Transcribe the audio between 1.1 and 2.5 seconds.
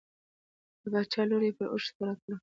لور یې پر اوښ سپره کړه.